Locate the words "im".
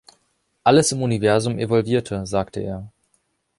0.93-1.03